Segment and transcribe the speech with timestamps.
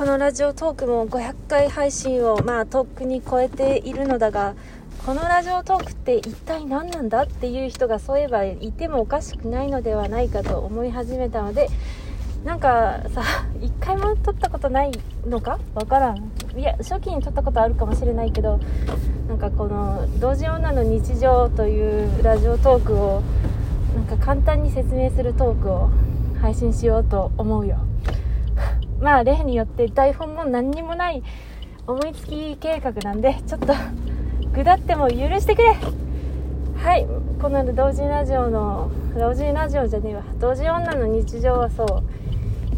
[0.00, 4.54] このラジオトークも500回配信をまあとっくに超えているのだが
[5.04, 11.68] このラジオトークって一体何なんだっていう人がそういえばいてもおかしくないのではないかと思い始めたので
[12.46, 13.22] なんかさ
[13.60, 14.92] 一回も撮ったことない
[15.26, 15.58] のか？
[15.74, 16.32] わからん。
[16.56, 18.58] いや初期に撮ったことあるかもしれないけど
[19.28, 23.22] なんかこの「同時女の日常」というラジオトークを
[23.94, 25.90] なんか簡単に説明するトークを
[26.40, 27.76] 配信しようと思うよ。
[29.00, 31.22] まあ例によって台本も何にもない
[31.86, 33.74] 思いつき計画なんでちょっと
[34.54, 35.76] 下っても許してくれ。
[36.76, 37.06] はい
[37.40, 40.22] この同時ラジオの同時ラジオじゃねえわ。
[40.38, 42.20] 同時女の日常はそう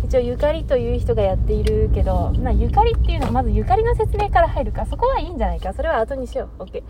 [0.04, 4.86] 一応ゆかりという人がやっているけど、まあ、ゆかりっていうのはまずゆかりの説明から入るか。
[4.86, 5.72] そこはいいんじゃないか。
[5.72, 6.62] それは後にしよう。
[6.64, 6.82] OK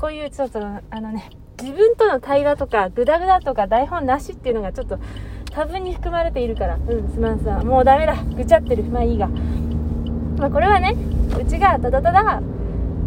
[0.00, 1.30] こういうちょっとあのね
[1.60, 4.98] 自分との対話とかグダグダとか台本なしっていうのがちょっと
[5.56, 6.76] 多分に含まれているから。
[6.76, 8.14] うんすまんさもうダメだ。
[8.14, 8.84] ぐちゃってる。
[8.84, 9.26] まあいいが。
[10.36, 10.94] まあこれはね
[11.40, 12.42] うちがただただ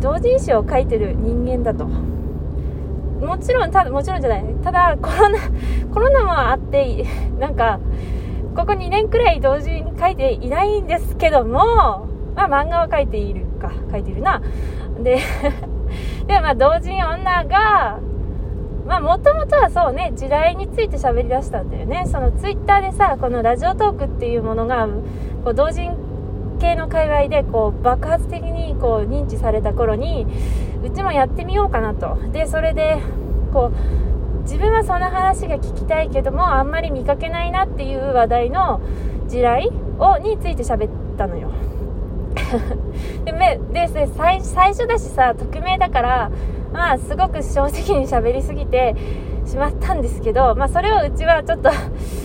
[0.02, 1.86] 同人誌を書いてる人間だと。
[1.86, 4.44] もちろんただもちろんじゃない。
[4.64, 5.38] ただコロナ
[5.94, 7.06] コロナもあって
[7.40, 7.80] なんか
[8.56, 13.72] ここ2年くらい同時に書いていないんですけどもまあ漫画は書いているか。
[13.92, 14.42] 書いているな。
[15.04, 15.20] で
[16.26, 18.00] でまあ同人女が
[18.90, 22.06] まあ、もともとはそうね、時代について喋り出したんだよね。
[22.08, 24.88] そのツイッターでさ、このラジオトークっていうものが、
[25.44, 25.96] こう、同人
[26.60, 30.26] 系の界隈で、こう、爆発的に、こう、認知された頃に、
[30.84, 32.18] うちもやってみようかなと。
[32.32, 32.98] で、それで、
[33.54, 38.82] こう、自分はその話が聞きたいけども、あんまり見かけないなっていう話題の
[39.28, 41.52] 地雷を、について喋ったのよ。
[43.26, 46.32] で、め、で、最初だしさ、匿名だから、
[46.74, 48.96] まあ、すごく正直に喋りすぎて
[49.46, 51.70] しまったんですけど、まあ、それをうちはちょっと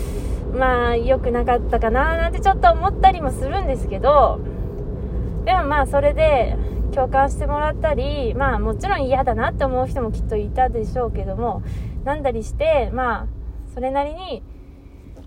[0.56, 4.40] まあ、良くなかったかななんてちょっと思ったりもするんですけど、
[5.44, 6.56] でもまあ、それで
[6.94, 11.62] 共感してもらったり、まあ、もちろん嫌だなって思う人もきっといたでしょうけども、
[12.04, 13.26] なんだりして、まあ、
[13.74, 14.42] それなりに、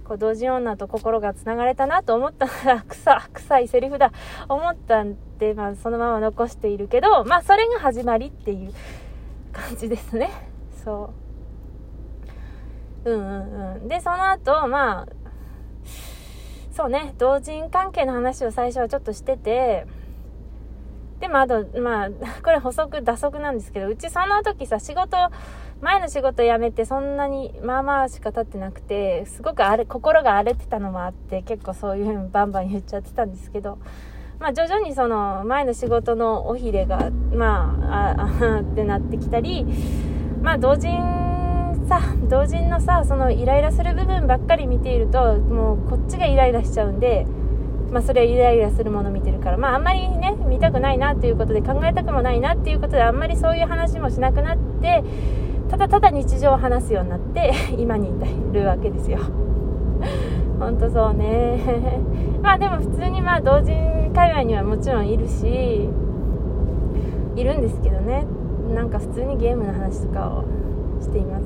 [0.08, 4.12] こう、同人女と心が繋がれたなと思ったら、 臭、臭いセリフだ、
[4.48, 8.74] 思ったんで、まあ、そのまま残しているけど、まあ、それが始まりっていう
[9.52, 10.30] 感じですね。
[10.84, 11.28] そう。
[13.08, 13.88] うんうんうん。
[13.88, 15.08] でその後まあ
[16.72, 19.88] そうね同人関係の話を最初はちょっとしてて
[21.20, 22.10] でもあとまあ
[22.44, 25.18] これ補足打足なんですけどうちその時さ仕事
[25.82, 33.78] 前の仕事辞めてそんなにまあまあしか経ってなくてすごくあれ心が荒れてたのもあって結構そういうふうにバンバン言っちゃってたんですけど
[34.40, 39.66] まあ、徐々にその前の仕事の尾ひれが、まあ、あ、あ ってなってきたり、
[40.42, 40.92] まあ、同人
[41.88, 42.00] さ、
[42.30, 47.26] 同人のさ、そのイライラする部分ばっかり見ていると、もうこっちがイライラしちゃうんで、
[47.92, 55.04] まあ、それはイライラするもの見てるから、まあ、あんまりね、見たくないなっていうことで、考えたくもないなっていうことで、あんまりそういう話もしなくなって、
[55.70, 59.20] ただただ日常を話すようになって、 今に至るわけですよ。
[60.60, 61.60] ほんとそうね。
[62.42, 65.90] まあでも普通にまあ同人界隈にはもちろんいるし、
[67.36, 68.26] いるんですけどね。
[68.74, 70.44] なんか普通にゲームの話とかを
[71.02, 71.46] しています。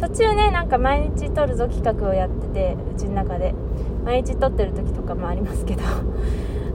[0.00, 3.54] 途中ね、なんか毎日撮るぞ企画をやってて、うちの中で。
[4.04, 5.82] 毎日撮ってる時とかもありますけど。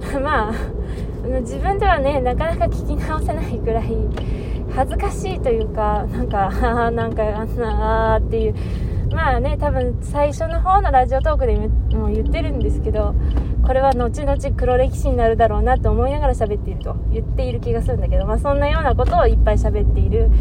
[0.21, 0.53] まあ、
[1.41, 3.93] 自分ではね、なかなか聞き直せないぐらい
[4.75, 6.49] 恥ずかしいというか、なんか、
[6.91, 8.55] なんかあんな、あーっていう、
[9.13, 11.55] まあね、多分最初の方のラジオトークで
[11.97, 13.13] も言ってるんですけど、
[13.65, 20.31] これは後々黒歴史になるだろうなって思いながら喋っていると言っている気がするんだけど、まあそんなようなことをいっぱい喋っている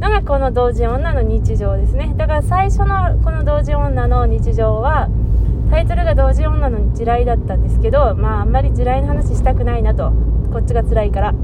[0.00, 2.12] のがこの同時女の日常ですね。
[2.16, 5.08] だから最初のこの同時女の日常は、
[6.70, 10.12] が同時女の地雷だったんですけど、まああんまり地雷の話したくないなと。
[10.52, 11.34] こっちが辛いから。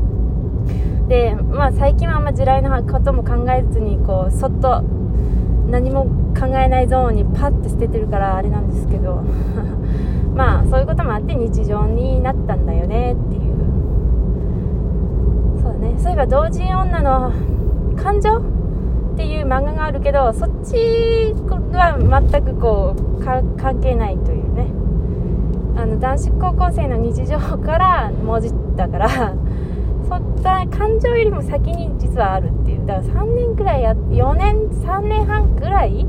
[1.08, 4.82] で、まあ最近はあんま地雷のことも考えずに、こう、そっと
[5.72, 6.04] 何も
[6.38, 9.22] 考えないゾーンにパッて捨ててるからあれなんですけど
[10.36, 13.42] まあそういうこともあって日常になったんだよねっていう
[15.62, 17.32] そうねそういえば同人女の
[17.96, 18.42] 感情っ
[19.16, 21.34] ていう漫画があるけどそっち
[21.72, 21.96] は
[22.30, 24.66] 全くこう関係ないというね
[25.76, 29.08] あの男子高校生の日常から文字ったから
[30.08, 32.86] そった感情よりも先に実はあるっていう。
[32.86, 36.06] だから3年くらいや4年3年半くらい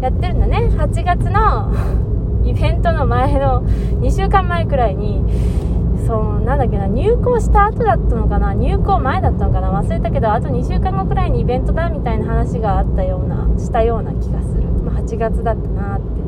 [0.00, 0.68] やってるんだね。
[0.76, 1.70] 8月の
[2.44, 3.62] イベントの前の
[4.00, 5.24] 2週間前くらいに
[6.06, 16.20] そうなんだっけな入校した後だったのかな入校前だったのかな忘れたけどあと2週間後くらいにイベントだみたいな話があったようなしたような気がする、まあ、8月だったなって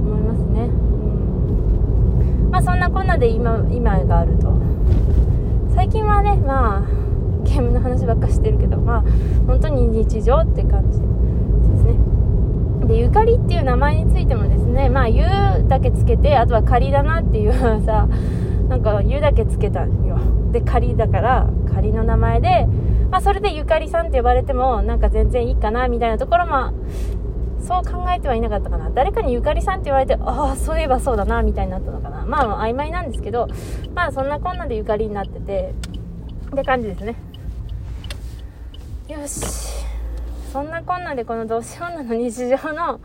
[0.00, 0.70] 思いますね、
[2.64, 4.52] そんなこんなで今今があると。
[5.74, 6.82] 最近はねまあ
[7.44, 9.04] ゲームの話ばっかしてるけどまあ
[9.46, 11.04] 本当に日常って感じで
[11.78, 11.94] すね。
[12.86, 15.24] でゆかりっていう名前についてもですねまあ「ゆ」
[15.68, 17.52] だけつけてあとは仮だなっていう
[17.84, 18.08] さ
[18.68, 20.16] なんか「ゆ」だけつけたんよ。
[20.52, 22.66] で仮だから仮の名前で
[23.10, 26.72] まあそれでゆかりさんって呼ばれてもなんか全然いいかなみたいなところも
[27.66, 28.90] そう考えてはいなかったかな。
[28.90, 32.24] 誰かにゆかりさんって言われてああそういえばそうだなみたいになったのかな。
[32.26, 33.48] まあ曖昧なんですけど
[33.94, 35.74] まあそんなこんなでゆかりになってて
[36.52, 37.16] って感じですね。
[39.08, 39.84] よし。
[40.52, 43.00] そんなこんなでこの同志女の日常の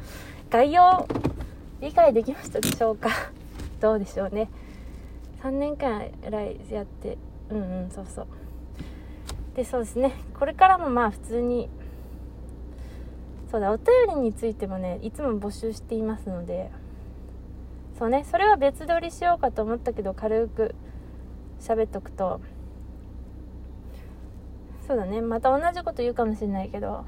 [0.49, 1.07] 概要
[1.81, 3.09] 理解できましたでしょうか。
[3.79, 4.49] どうでしょうね。
[5.41, 7.17] 3年間来やって
[7.49, 8.27] うんうんそうそう。
[9.55, 10.11] でそうですね。
[10.37, 11.69] これからもまあ普通に
[13.49, 13.85] そうだお便
[14.15, 16.71] りについてもねいつも募集していますので。
[17.99, 20.73] そうねそれは別撮りしようかと思ったけど軽く
[21.59, 22.39] 喋っとくと。
[24.87, 27.05] そうだねまた同じこと言うかもしれないけど、ま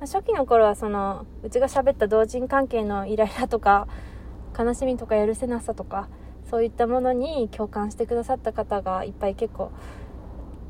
[0.00, 3.86] あ、初期の頃はそのうちが喋った同人関係のイライラとか
[4.58, 6.08] 悲しみとかやるせなさとか
[6.50, 9.70] そういったものに共感してくださった方がいっぱい結構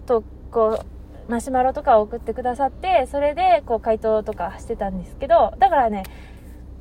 [0.06, 0.87] とこう
[1.29, 6.05] マシュマロとかを送ってくださってそれでこう回答とかしてたんですけどだからね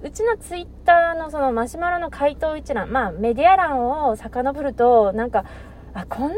[0.03, 5.45] うちのツイッターのそのマシュマロの回答一覧まあメディア欄を遡るとなんか
[5.93, 6.35] あこんな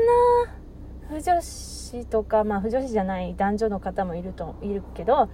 [1.09, 5.29] 不女子とかまあ不女子じゃない男女の方もいるといるけど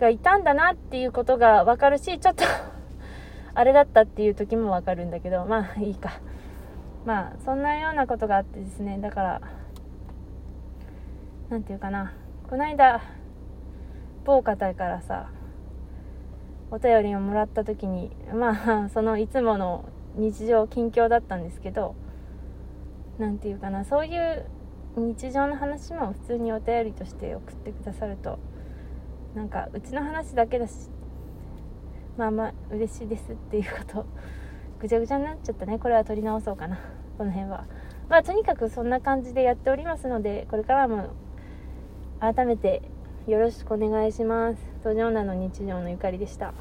[0.00, 2.44] がいたんだなっていうことが分かるしちょっと
[3.54, 6.20] あれだったっていう時も分かるんだけどまあいいか。
[7.06, 9.40] まあそんなようなことがあってですねだから
[11.50, 12.12] 何て言うかな。
[12.48, 13.00] この間
[14.24, 15.30] 某方からさ
[16.70, 21.94] お便りをもらった時にまあ そのいつもの日常近況だったんですけど
[23.18, 24.46] 何て言うかなそういう
[24.96, 28.38] 日常の話も普通にお便りとして送ってくださると
[29.34, 30.90] なんかうちの話だけだし
[32.16, 34.06] まあまあ嬉しいですっていうこと
[34.80, 35.78] ぐちゃぐちゃになっちゃったね。
[35.78, 36.78] これは取り直そうかな。
[37.18, 37.66] この辺は。
[38.08, 41.10] まあとにかくそんな感じでやっておりますのでこれからも
[42.20, 42.82] 改めて
[43.26, 44.62] よろしくお願いします。
[44.80, 46.52] 東女女の日常のゆかりでした。